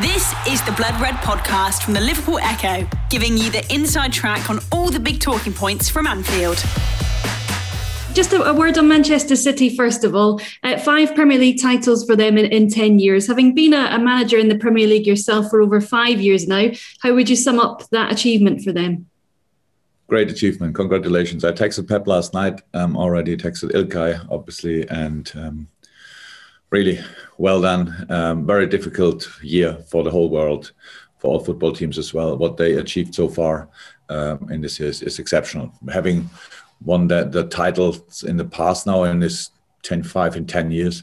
[0.00, 4.48] This is the Blood Red podcast from the Liverpool Echo, giving you the inside track
[4.48, 6.56] on all the big talking points from Anfield.
[8.14, 10.40] Just a, a word on Manchester City, first of all.
[10.62, 13.26] Uh, five Premier League titles for them in, in 10 years.
[13.26, 16.70] Having been a, a manager in the Premier League yourself for over five years now,
[17.00, 19.10] how would you sum up that achievement for them?
[20.08, 20.74] Great achievement.
[20.74, 21.44] Congratulations.
[21.44, 25.68] I texted Pep last night, um, already texted Ilkay, obviously, and um,
[26.72, 26.98] really
[27.38, 28.06] well done.
[28.08, 30.72] Um, very difficult year for the whole world,
[31.18, 32.36] for all football teams as well.
[32.36, 33.68] What they achieved so far
[34.08, 35.72] um, in this year is, is exceptional.
[35.92, 36.28] Having
[36.84, 39.50] won the, the titles in the past now in this
[39.82, 41.02] 10 5 in 10 years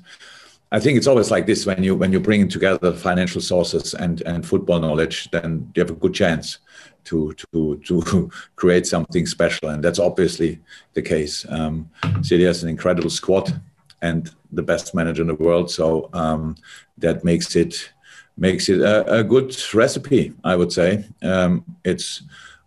[0.72, 4.22] i think it's always like this when you when you bring together financial sources and
[4.22, 6.60] and football knowledge then you have a good chance
[7.04, 10.60] to to to create something special and that's obviously
[10.94, 11.90] the case um,
[12.22, 13.60] city has an incredible squad
[14.02, 16.56] and the best manager in the world so um,
[16.98, 17.92] that makes it
[18.38, 22.24] makes it a, a, good recipe i would say um, it's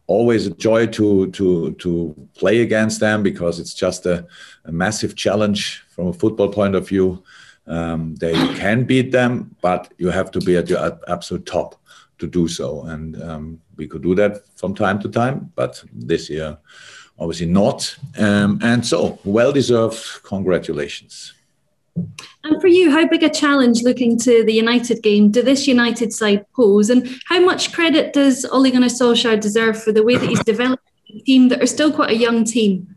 [0.06, 4.26] always a joy to to to play against them because it's just a,
[4.64, 7.22] a massive challenge from a football point of view.
[7.66, 11.76] Um, they can beat them, but you have to be at your absolute top
[12.18, 12.82] to do so.
[12.82, 16.58] And um, we could do that from time to time, but this year,
[17.18, 17.96] obviously not.
[18.18, 21.34] Um, and so, well deserved congratulations.
[22.44, 26.12] And for you, how big a challenge looking to the United game do this United
[26.12, 26.90] side pose?
[26.90, 30.82] And how much credit does Ole Gunnar Solskjaer deserve for the way that he's developed
[31.08, 32.96] a team that are still quite a young team?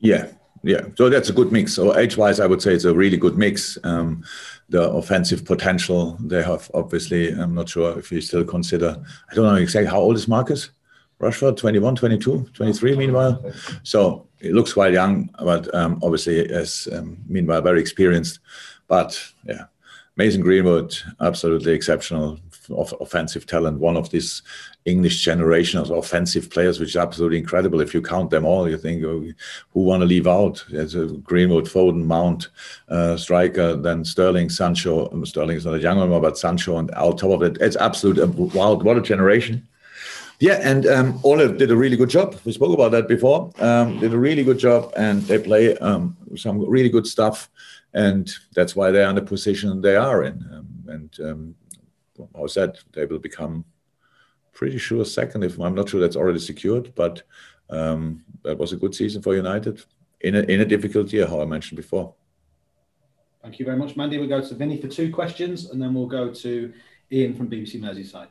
[0.00, 0.28] Yeah,
[0.62, 0.82] yeah.
[0.96, 1.74] So that's a good mix.
[1.74, 3.78] So age-wise, I would say it's a really good mix.
[3.82, 4.22] Um,
[4.68, 9.02] the offensive potential they have, obviously, I'm not sure if you still consider.
[9.30, 10.70] I don't know exactly how old is Marcus.
[11.20, 13.52] Rashford, 21, 22, 23 meanwhile.
[13.82, 18.38] So he looks quite young, but um, obviously is um, meanwhile very experienced.
[18.86, 19.64] But yeah,
[20.16, 22.38] Mason Greenwood, absolutely exceptional
[22.70, 23.78] of offensive talent.
[23.78, 24.42] One of this
[24.84, 27.80] English generation of offensive players, which is absolutely incredible.
[27.80, 29.24] If you count them all, you think oh,
[29.72, 30.64] who want to leave out?
[30.70, 32.48] There's a Greenwood, Foden, Mount,
[32.88, 35.24] uh, striker, then Sterling, Sancho.
[35.24, 38.18] Sterling is not a young one, but Sancho, and on top of it, it's absolute
[38.54, 38.82] wild.
[38.82, 39.66] What a generation!
[40.40, 41.20] Yeah, and um,
[41.56, 42.36] did a really good job.
[42.44, 43.50] We spoke about that before.
[43.58, 47.50] Um, did a really good job, and they play um, some really good stuff,
[47.92, 50.34] and that's why they're in the position they are in.
[50.52, 51.54] Um, and um,
[52.40, 53.64] I said they will become
[54.52, 55.42] pretty sure second.
[55.42, 57.22] If I'm not sure that's already secured, but
[57.68, 59.84] um, that was a good season for United
[60.20, 62.14] in a in a difficult year, how I mentioned before.
[63.42, 64.18] Thank you very much, Mandy.
[64.18, 66.72] We'll go to Vinny for two questions, and then we'll go to
[67.10, 68.28] Ian from BBC Merseyside.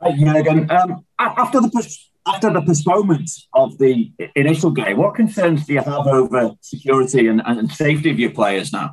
[0.00, 0.70] Hi, Jurgen.
[0.70, 6.06] Um, after the after the postponement of the initial game, what concerns do you have
[6.06, 8.92] over security and, and safety of your players now?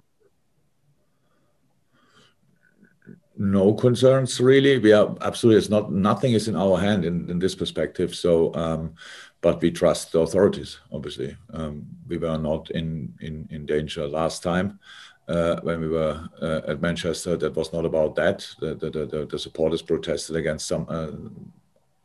[3.35, 4.77] No concerns really.
[4.77, 5.57] We are absolutely.
[5.57, 8.15] It's not nothing is in our hand in, in this perspective.
[8.15, 8.93] So, um,
[9.41, 10.79] but we trust the authorities.
[10.91, 14.79] Obviously, um, we were not in, in in danger last time
[15.27, 18.47] uh, when we were uh, at Manchester, that was not about that.
[18.59, 21.11] The, the, the, the supporters protested against some uh,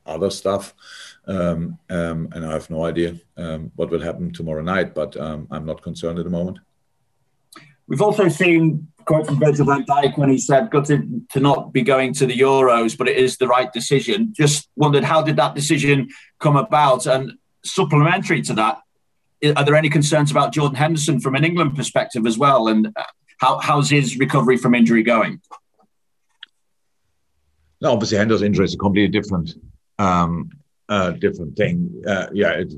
[0.06, 0.74] other stuff.
[1.26, 5.46] Um, um, and I have no idea um, what will happen tomorrow night, but um,
[5.50, 6.58] I'm not concerned at the moment.
[7.86, 11.72] We've also seen quote from Virgil van Dijk when he said, "Got to, to not
[11.72, 15.36] be going to the Euros, but it is the right decision." Just wondered how did
[15.36, 16.08] that decision
[16.38, 17.32] come about, and
[17.64, 18.80] supplementary to that,
[19.44, 22.68] are there any concerns about Jordan Henderson from an England perspective as well?
[22.68, 22.94] And
[23.38, 25.40] how, how's his recovery from injury going?
[27.80, 29.54] No, obviously Henderson's injury is a completely different
[29.98, 30.50] um,
[30.88, 32.02] uh, different thing.
[32.06, 32.72] Uh, yeah, it,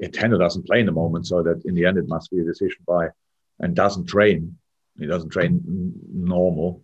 [0.00, 2.40] it, Hendo doesn't play in the moment, so that in the end it must be
[2.40, 3.08] a decision by
[3.60, 4.56] and doesn't train.
[4.98, 5.60] He doesn't train
[6.12, 6.82] normal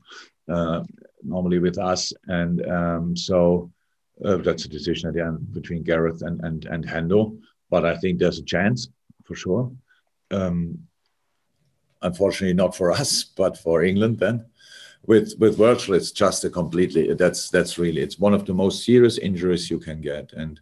[0.49, 0.85] uh,
[1.25, 3.73] normally with us, and um, so
[4.25, 7.39] uh, that's a decision at the end between Gareth and and and Hendo.
[7.71, 8.89] But I think there's a chance
[9.29, 9.71] for sure.
[10.31, 10.89] Um,
[12.01, 14.47] unfortunately, not for us, but for England then.
[15.07, 18.85] With with Virgil, it's just a completely that's that's really it's one of the most
[18.85, 20.61] serious injuries you can get, and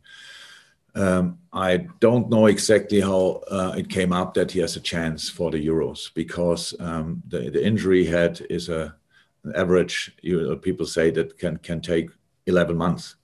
[0.94, 5.28] um, I don't know exactly how uh, it came up that he has a chance
[5.28, 8.94] for the Euros because um, the the injury he had is a
[9.44, 10.12] an average.
[10.22, 12.10] You know, people say that can can take
[12.46, 13.16] 11 months.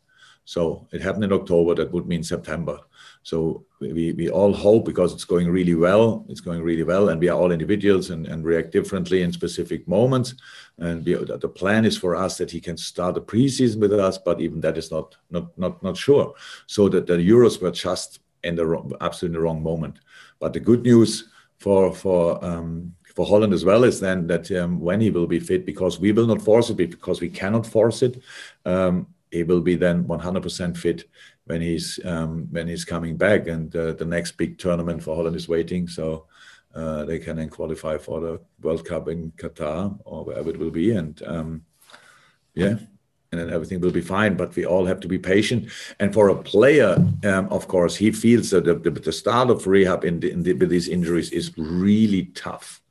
[0.44, 1.74] So it happened in October.
[1.74, 2.78] That would mean September.
[3.22, 7.20] So we, we all hope because it's going really well, it's going really well, and
[7.20, 10.34] we are all individuals and, and react differently in specific moments.
[10.78, 14.18] And we, the plan is for us that he can start the preseason with us,
[14.18, 16.34] but even that is not not not not sure.
[16.66, 20.00] So that the Euros were just in the wrong, absolutely wrong moment.
[20.40, 21.28] But the good news
[21.58, 25.38] for for um, for Holland as well is then that um, when he will be
[25.38, 28.22] fit, because we will not force it, because we cannot force it,
[28.64, 31.04] um, he will be then 100% fit
[31.46, 33.48] when he's um, when he's coming back.
[33.48, 36.26] And uh, the next big tournament for Holland is waiting, so
[36.74, 40.70] uh, they can then qualify for the World Cup in Qatar or wherever it will
[40.70, 40.92] be.
[40.92, 41.64] And um,
[42.54, 42.76] yeah,
[43.30, 44.36] and then everything will be fine.
[44.36, 45.70] But we all have to be patient.
[45.98, 49.66] And for a player, um, of course, he feels that the, the, the start of
[49.66, 52.81] rehab in, the, in with these injuries is really tough.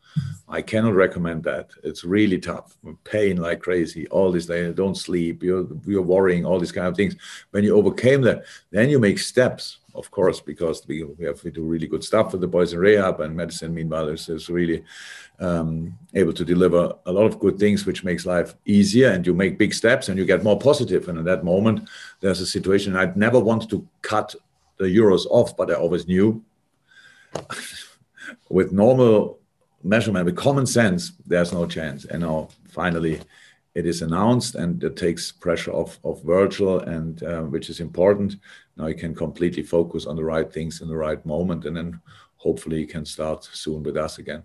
[0.52, 1.70] I cannot recommend that.
[1.82, 2.76] It's really tough.
[3.06, 4.08] Pain like crazy.
[4.10, 5.42] All this day, don't sleep.
[5.42, 6.46] You're you're worrying.
[6.46, 7.16] All these kind of things.
[7.52, 11.52] When you overcame that, then you make steps, of course, because we, we have we
[11.52, 13.74] do really good stuff with the boys in rehab and medicine.
[13.74, 14.84] Meanwhile, is, is really
[15.40, 19.12] um, able to deliver a lot of good things, which makes life easier.
[19.12, 21.08] And you make big steps, and you get more positive.
[21.08, 21.88] And in that moment,
[22.20, 22.98] there's a situation.
[22.98, 24.36] I'd never wanted to cut
[24.78, 26.44] the euros off, but I always knew
[28.50, 29.41] with normal
[29.84, 32.06] measurement with common sense, there's no chance.
[32.06, 33.22] And now finally,
[33.74, 38.36] it is announced, and it takes pressure off of Virgil, and uh, which is important.
[38.76, 42.02] Now you can completely focus on the right things in the right moment, and then
[42.36, 44.44] hopefully you can start soon with us again.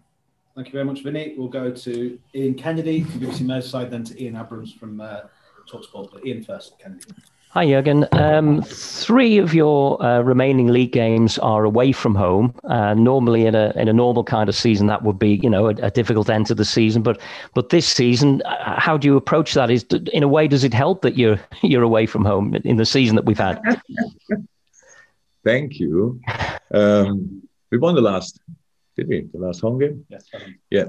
[0.54, 1.34] Thank you very much, Vinny.
[1.36, 5.22] We'll go to Ian Kennedy from BBC Merseyside, then to Ian Abrams from uh,
[5.70, 6.12] Talksport.
[6.12, 7.04] But Ian first, Kennedy.
[7.56, 8.06] Hi, Jurgen.
[8.12, 12.54] Um, three of your uh, remaining league games are away from home.
[12.64, 15.68] Uh, normally, in a in a normal kind of season, that would be you know
[15.68, 17.00] a, a, difficult end to the season.
[17.00, 17.18] But
[17.54, 19.70] but this season, uh, how do you approach that?
[19.70, 22.84] Is in a way, does it help that you're you're away from home in the
[22.84, 23.58] season that we've had?
[25.42, 26.20] Thank you.
[26.74, 27.42] Um,
[27.72, 28.38] we won the last,
[28.98, 29.30] did we?
[29.32, 30.04] The last home game.
[30.10, 30.28] Yes.
[30.68, 30.88] Yeah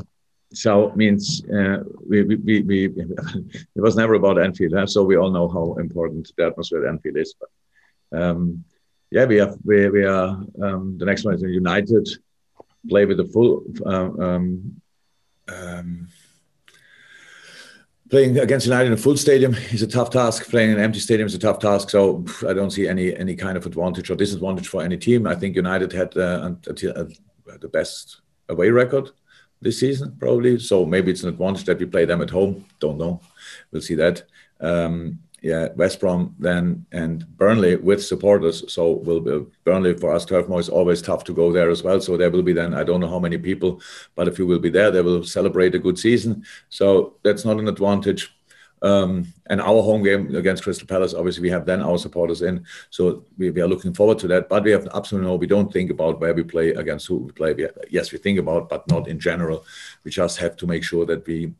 [0.53, 4.85] so means uh, we, we, we, it was never about Anfield, huh?
[4.87, 7.35] so we all know how important the atmosphere at Anfield is.
[7.39, 8.63] But um,
[9.11, 12.07] yeah, we have we, we are um, the next one is United.
[12.89, 14.81] Play with the full uh, um,
[15.49, 16.07] um,
[18.09, 20.49] playing against United in a full stadium is a tough task.
[20.49, 21.89] Playing in an empty stadium is a tough task.
[21.89, 25.27] So I don't see any any kind of advantage or disadvantage for any team.
[25.27, 29.09] I think United had uh, the best away record
[29.61, 30.59] this season, probably.
[30.59, 32.65] So maybe it's an advantage that we play them at home.
[32.79, 33.21] Don't know.
[33.71, 34.23] We'll see that.
[34.59, 38.71] Um, yeah, West Brom then and Burnley with supporters.
[38.73, 40.25] So will be Burnley for us.
[40.25, 42.01] Turf Moor is always tough to go there as well.
[42.01, 43.81] So there will be then I don't know how many people,
[44.15, 46.43] but if you will be there, they will celebrate a good season.
[46.69, 48.36] So that's not an advantage.
[48.81, 52.65] Um, and our home game against Crystal Palace, obviously, we have then our supporters in.
[52.89, 54.49] So we, we, are looking forward to that.
[54.49, 57.31] But we have absolutely no, we don't think about where we play against who we
[57.31, 57.53] play.
[57.53, 59.65] We, yes, we think about, but not in general.
[60.03, 61.53] We just have to make sure that we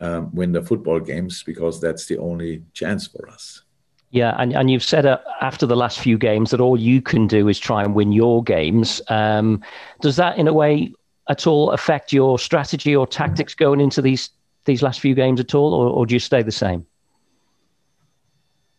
[0.00, 3.62] um, win the football games because that's the only chance for us.
[4.10, 7.26] Yeah, and, and you've said uh, after the last few games that all you can
[7.26, 9.02] do is try and win your games.
[9.08, 9.62] Um,
[10.00, 10.92] does that, in a way,
[11.28, 14.30] at all affect your strategy or tactics going into these
[14.64, 16.86] these last few games at all, or, or do you stay the same?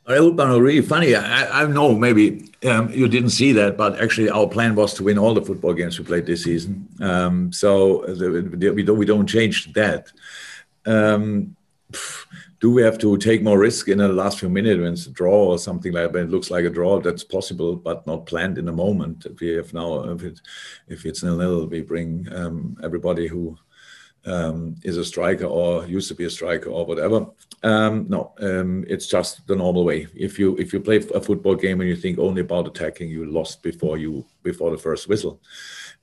[0.08, 1.16] Urban really funny.
[1.16, 5.04] I, I know maybe um, you didn't see that, but actually our plan was to
[5.04, 6.88] win all the football games we played this season.
[7.02, 10.12] Um, so the, we don't we don't change that.
[10.86, 11.56] Um,
[12.60, 15.12] do we have to take more risk in the last few minutes when it's a
[15.12, 16.20] draw or something like that?
[16.20, 17.00] It looks like a draw.
[17.00, 19.26] That's possible, but not planned in the moment.
[19.26, 20.42] If we have now, if, it,
[20.88, 23.58] if it's nil nil, we bring um, everybody who
[24.26, 27.28] um, is a striker or used to be a striker or whatever.
[27.64, 30.08] Um, no, um, it's just the normal way.
[30.16, 33.26] If you if you play a football game and you think only about attacking, you
[33.26, 35.42] lost before you before the first whistle,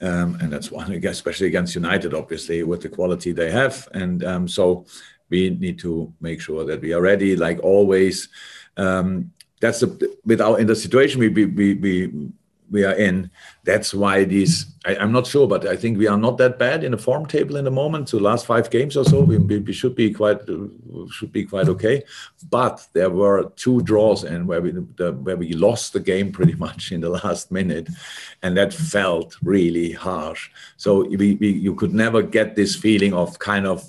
[0.01, 4.49] um, and that's one, especially against United, obviously with the quality they have, and um,
[4.49, 4.87] so
[5.29, 8.29] we need to make sure that we are ready, like always.
[8.77, 12.31] Um, that's the, with our in the situation we we we
[12.73, 13.31] we are in.
[13.65, 14.67] That's why these.
[14.85, 17.27] I, am not sure, but I think we are not that bad in the form
[17.27, 18.09] table in the moment.
[18.09, 20.41] So last five games or so, we, we should be quite
[21.11, 22.03] should be quite okay.
[22.51, 26.55] But there were two draws and where we the, where we lost the game pretty
[26.67, 27.89] much in the last minute,
[28.43, 30.51] and that felt really harsh.
[30.77, 33.85] So we, we you could never get this feeling of kind of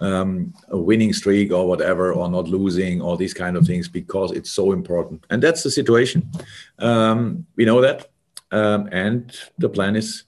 [0.00, 4.32] um, a winning streak or whatever, or not losing, or these kind of things, because
[4.32, 5.24] it's so important.
[5.28, 6.30] And that's the situation.
[6.78, 8.08] Um, we know that.
[8.50, 10.24] Um, and the plan is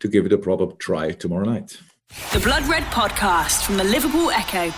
[0.00, 1.78] to give it a proper try tomorrow night.
[2.32, 4.70] The Blood Red Podcast from the Liverpool Echo.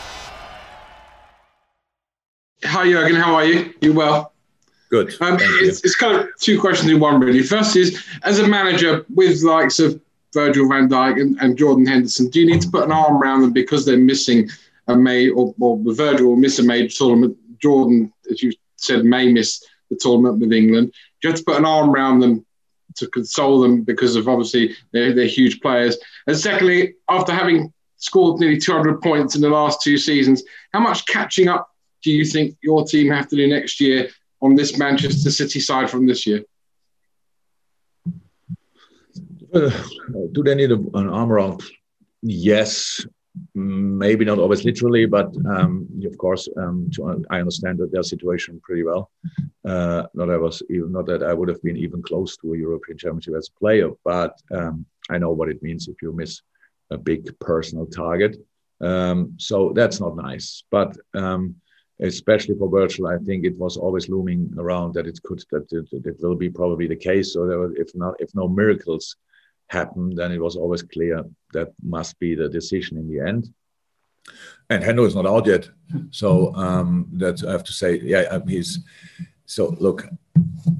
[2.64, 3.16] Hi, Jurgen.
[3.16, 3.74] How are you?
[3.80, 4.32] You well?
[4.90, 5.14] Good.
[5.20, 7.42] Um, it's, it's, kind of two questions in one, really.
[7.42, 10.00] First is, as a manager with likes of
[10.32, 13.42] Virgil van Dijk and, and Jordan Henderson, do you need to put an arm around
[13.42, 14.48] them because they're missing
[14.86, 17.36] a May, or, or Virgil will miss a major tournament?
[17.60, 20.92] Jordan, as you said, may miss the tournament with England.
[21.20, 22.46] Do you have to put an arm around them
[22.96, 25.96] to console them because of obviously they're, they're huge players.
[26.26, 27.72] And secondly, after having
[28.04, 30.42] scored nearly 200 points in the last two seasons.
[30.72, 31.70] How much catching up
[32.02, 34.10] do you think your team have to do next year
[34.42, 36.44] on this Manchester City side from this year?
[39.54, 39.70] Uh,
[40.32, 41.62] do they need an arm around?
[42.20, 43.06] Yes,
[43.54, 48.60] maybe not always literally, but um, of course, um, to, I understand that their situation
[48.62, 49.10] pretty well.
[49.64, 52.58] Uh, not I was even not that I would have been even close to a
[52.58, 56.42] European Championship as a player, but um, I know what it means if you miss
[56.90, 58.36] a big personal target.
[58.80, 60.64] Um, so that's not nice.
[60.70, 61.56] But um,
[62.00, 66.16] especially for Virgil, I think it was always looming around that it could that it,
[66.20, 67.32] will be probably the case.
[67.32, 69.16] So there were, if not if no miracles
[69.68, 73.52] happen, then it was always clear that must be the decision in the end.
[74.71, 75.68] And Hendo is not out yet,
[76.11, 78.80] so um, that I have to say, yeah, he's.
[79.47, 80.09] So look,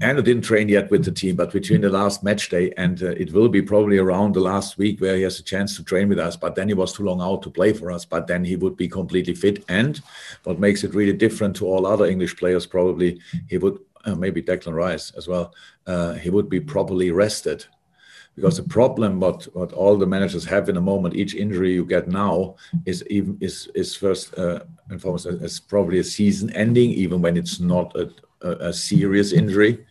[0.01, 3.11] Andrew didn't train yet with the team, but between the last match day and uh,
[3.11, 6.09] it will be probably around the last week where he has a chance to train
[6.09, 6.35] with us.
[6.37, 8.07] But then he was too long out to play for us.
[8.07, 9.63] But then he would be completely fit.
[9.69, 10.01] And
[10.45, 14.43] what makes it really different to all other English players, probably he would uh, maybe
[14.43, 15.55] Declan Rice as well.
[15.87, 17.67] Uh, he would be properly rested.
[18.37, 21.85] Because the problem, what, what all the managers have in a moment, each injury you
[21.85, 24.61] get now is even is is first uh,
[24.91, 28.11] and foremost is probably a season ending, even when it's not a,
[28.43, 29.87] a, a serious injury.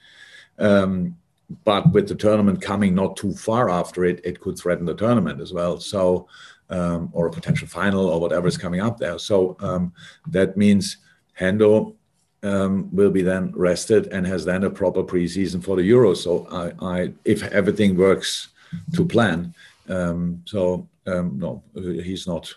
[0.60, 1.16] Um,
[1.64, 5.40] but with the tournament coming not too far after it, it could threaten the tournament
[5.40, 5.80] as well.
[5.80, 6.28] So,
[6.70, 9.20] um, or a potential final or whatever is coming up there.
[9.20, 9.94] So um,
[10.28, 10.98] that means
[11.40, 11.96] Hendo
[12.44, 16.14] um, will be then rested and has then a proper preseason for the Euro.
[16.14, 18.50] So I, I if everything works
[18.96, 19.54] to plan,
[19.90, 22.54] um, so um, no, he's not,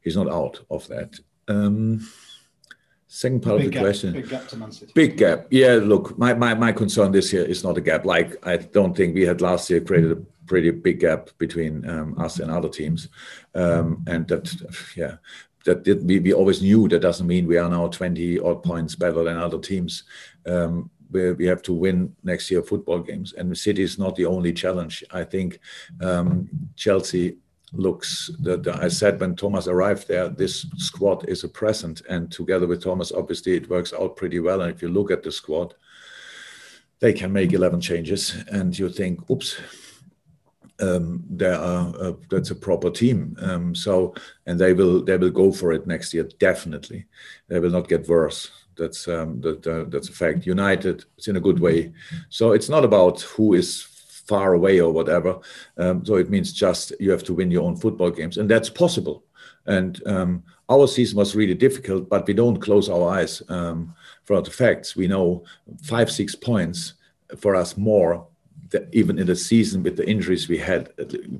[0.00, 1.18] he's not out of that.
[1.48, 2.06] Um,
[3.14, 4.12] Second part big of the gap, question.
[4.14, 4.92] Big gap to Man City.
[4.94, 5.46] Big gap.
[5.50, 8.06] Yeah, look, my, my, my concern this year is not a gap.
[8.06, 12.18] Like, I don't think we had last year created a pretty big gap between um,
[12.18, 13.08] us and other teams.
[13.54, 14.50] Um, and that,
[14.96, 15.16] yeah,
[15.64, 18.94] that did, we, we always knew that doesn't mean we are now 20 odd points
[18.94, 20.04] better than other teams.
[20.46, 23.34] Um, where we have to win next year football games.
[23.34, 25.04] And the City is not the only challenge.
[25.10, 25.60] I think
[26.00, 27.36] um, Chelsea
[27.72, 32.66] looks that I said when Thomas arrived there, this squad is a present, and together
[32.66, 34.60] with Thomas, obviously it works out pretty well.
[34.62, 35.74] And if you look at the squad,
[37.00, 39.58] they can make 11 changes, and you think, oops,
[40.82, 43.36] um, there are uh, that's a proper team.
[43.40, 44.14] Um, so
[44.46, 47.06] and they will they will go for it next year definitely.
[47.48, 48.50] They will not get worse.
[48.76, 50.46] That's um, that, uh, that's a fact.
[50.46, 51.92] United, it's in a good way.
[52.30, 53.82] So it's not about who is
[54.26, 55.40] far away or whatever.
[55.76, 58.70] Um, so it means just you have to win your own football games, and that's
[58.70, 59.24] possible.
[59.66, 64.40] And um, our season was really difficult, but we don't close our eyes um, for
[64.40, 64.96] the facts.
[64.96, 65.44] We know
[65.82, 66.94] five, six points
[67.38, 68.26] for us more.
[68.92, 70.90] Even in the season with the injuries we had,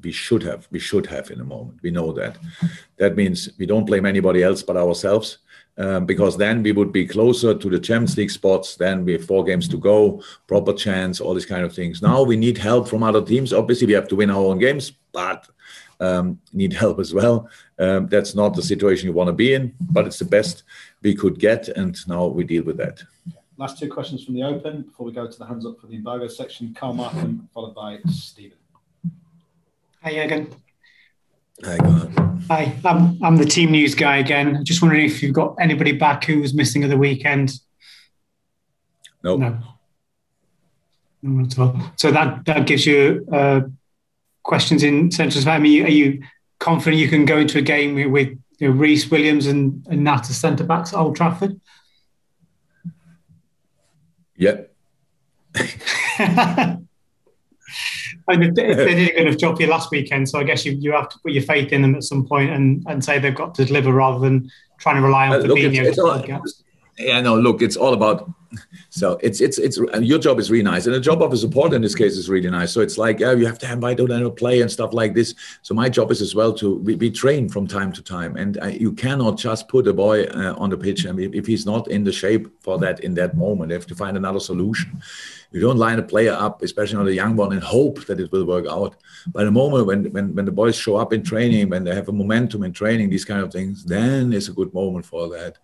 [0.03, 1.81] we should have, we should have in a moment.
[1.83, 2.37] We know that.
[2.99, 5.39] That means we don't blame anybody else but ourselves
[5.79, 8.77] um, because then we would be closer to the Champions League spots.
[8.77, 12.03] Then we have four games to go, proper chance, all these kind of things.
[12.03, 13.53] Now we need help from other teams.
[13.53, 15.49] Obviously, we have to win our own games, but
[16.01, 17.49] um, need help as well.
[17.79, 20.65] Um, that's not the situation you want to be in, but it's the best
[21.01, 23.03] we could get, and now we deal with that.
[23.63, 25.95] Last two questions from the open before we go to the hands up for the
[25.95, 26.75] embargo section.
[26.77, 28.59] Carl Markham, followed by Stephen.
[30.03, 30.53] Hi, Jürgen.
[31.65, 32.45] Hi, go on.
[32.51, 34.65] Hi, I'm, I'm the team news guy again.
[34.65, 37.53] Just wondering if you've got anybody back who was missing at the weekend.
[39.23, 39.39] Nope.
[39.39, 39.59] No.
[41.23, 41.81] No, at all.
[41.95, 43.61] So that that gives you uh,
[44.43, 45.61] questions in central spam.
[45.61, 46.25] Are you, are you
[46.59, 50.03] confident you can go into a game with, with you know, Rhys Williams and, and
[50.03, 51.61] Nat as centre backs at Old Trafford?
[54.37, 54.75] Yep.
[58.29, 60.93] I mean, they, didn't good enough job here last weekend, so I guess you, you
[60.93, 63.55] have to put your faith in them at some point and, and say they've got
[63.57, 66.19] to deliver rather than trying to rely on Uh, look, it's- it's all-
[66.99, 68.31] Yeah, no, look, it's all about.
[68.91, 71.77] So it's it's it's your job is really nice, and the job of a supporter
[71.77, 72.73] in this case is really nice.
[72.73, 75.35] So it's like yeah, you have to invite them to play and stuff like this.
[75.63, 78.59] So my job is as well to be, be trained from time to time, and
[78.61, 81.07] I, you cannot just put a boy uh, on the pitch.
[81.07, 83.87] I mean, if he's not in the shape for that in that moment, you have
[83.87, 85.01] to find another solution.
[85.53, 88.31] You don't line a player up, especially not a young one, and hope that it
[88.31, 88.97] will work out.
[89.29, 92.11] By the moment when when when the boys show up in training, when they have
[92.11, 95.57] a momentum in training, these kind of things, then is a good moment for that.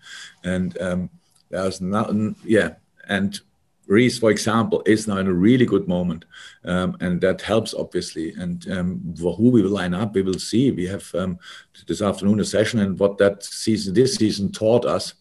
[0.44, 1.10] And um,
[1.50, 2.74] there's nothing, yeah.
[3.08, 3.40] And
[3.86, 6.26] Rhys, for example, is now in a really good moment,
[6.64, 8.34] um, and that helps obviously.
[8.34, 10.70] And um, for who we will line up, we will see.
[10.70, 11.38] We have um,
[11.86, 15.14] this afternoon a session, and what that season, this season, taught us: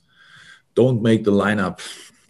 [0.75, 1.79] don't make the lineup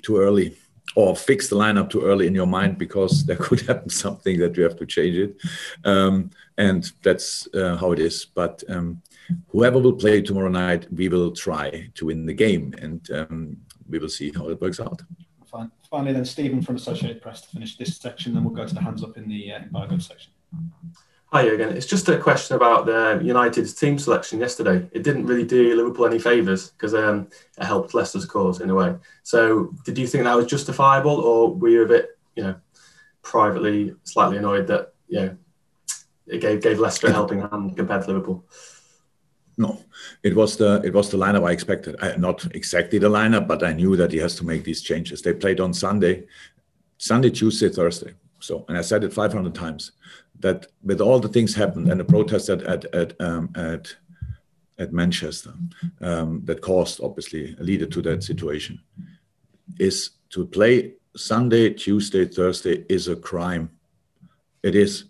[0.03, 0.55] too early,
[0.97, 4.57] or fix the lineup too early in your mind, because there could happen something that
[4.57, 5.37] you have to change it,
[5.85, 8.25] um, and that's uh, how it is.
[8.25, 9.03] But um,
[9.49, 13.99] whoever will play tomorrow night, we will try to win the game, and um, we
[13.99, 15.03] will see how it works out.
[15.45, 15.71] Fine.
[15.87, 18.81] Finally, then Stephen from Associated Press to finish this section, then we'll go to the
[18.81, 20.31] hands up in the uh, embargoed section.
[21.33, 21.75] Hi again.
[21.75, 24.87] It's just a question about the United's team selection yesterday.
[24.93, 28.75] It didn't really do Liverpool any favours because um, it helped Leicester's cause in a
[28.75, 28.95] way.
[29.23, 32.55] So, did you think that was justifiable, or were you a bit, you know,
[33.23, 35.37] privately slightly annoyed that you know
[36.27, 38.45] it gave gave Leicester a helping hand compared to Liverpool?
[39.57, 39.83] No,
[40.23, 41.97] it was the it was the lineup I expected.
[42.01, 45.21] I, not exactly the lineup, but I knew that he has to make these changes.
[45.21, 46.25] They played on Sunday,
[46.97, 48.13] Sunday, Tuesday, Thursday.
[48.39, 49.93] So, and I said it 500 times
[50.39, 53.95] that with all the things happened and the protests at at at um, at,
[54.77, 55.53] at Manchester
[56.01, 58.79] um, that caused obviously leaded to that situation
[59.79, 63.71] is to play Sunday, Tuesday, Thursday is a crime.
[64.63, 65.05] It is.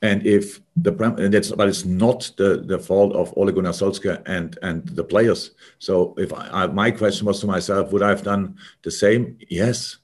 [0.00, 4.20] And if the and that's but it's not the, the fault of Ole Gunnar Solskjaer
[4.26, 5.52] and and the players.
[5.78, 9.38] So if I, I, my question was to myself, would I have done the same?
[9.48, 9.98] Yes,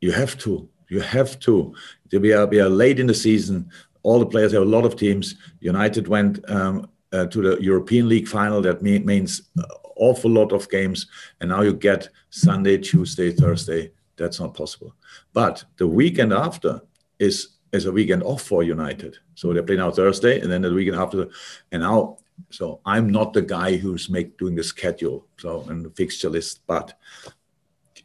[0.00, 0.68] you have to.
[0.88, 1.74] You have to.
[2.12, 3.68] We are we are late in the season
[4.06, 5.34] all the players have a lot of teams.
[5.58, 8.62] United went um, uh, to the European League final.
[8.62, 9.50] That mean, means
[9.96, 11.08] awful lot of games,
[11.40, 13.90] and now you get Sunday, Tuesday, Thursday.
[14.16, 14.94] That's not possible.
[15.32, 16.80] But the weekend after
[17.18, 19.18] is is a weekend off for United.
[19.34, 21.26] So they play now Thursday, and then the weekend after,
[21.72, 22.18] and now.
[22.50, 26.60] So I'm not the guy who's make doing the schedule, so and the fixture list,
[26.66, 26.92] but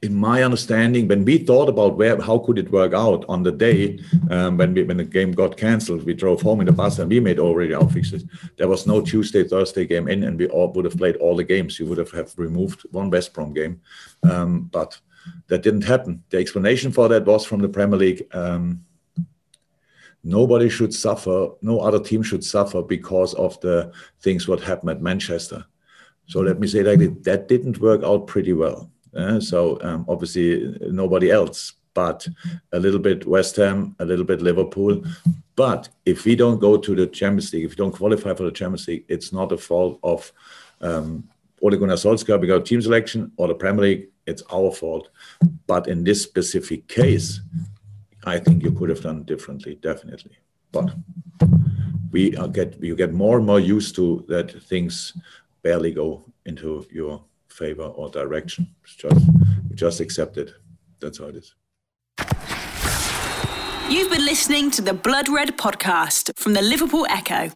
[0.02, 3.52] in my understanding, when we thought about where how could it work out on the
[3.52, 4.00] day
[4.32, 7.10] um, when we when the game got cancelled, we drove home in the bus and
[7.10, 8.26] we made already our fixes.
[8.58, 11.44] There was no Tuesday Thursday game in, and we all would have played all the
[11.44, 11.80] games.
[11.80, 13.80] You would have, have removed one West Brom game,
[14.24, 15.00] um, but
[15.48, 16.24] that didn't happen.
[16.32, 18.26] The explanation for that was from the Premier League.
[18.34, 18.84] Um,
[20.24, 21.50] nobody should suffer.
[21.62, 25.64] No other team should suffer because of the things what happened at Manchester.
[26.26, 28.91] So let me say like that didn't work out pretty well.
[29.16, 32.28] Uh, so um, obviously nobody else, but
[32.72, 35.04] a little bit West Ham, a little bit Liverpool.
[35.56, 38.52] But if we don't go to the Champions League, if we don't qualify for the
[38.52, 40.32] Champions League, it's not a fault of
[40.80, 41.28] um,
[41.62, 44.08] Ole Gunnar Solskjaer because team selection or the Premier League.
[44.26, 45.10] It's our fault.
[45.68, 47.42] But in this specific case,
[48.24, 50.38] I think you could have done differently, definitely.
[50.72, 50.94] But
[52.12, 55.14] we get you get more and more used to that things
[55.64, 58.68] barely go into your favor or direction.
[58.84, 59.26] It's just
[59.70, 60.52] we just accept it.
[61.00, 61.56] That's how it is.
[63.90, 67.52] You've been listening to the Blood Red podcast from the Liverpool Echo.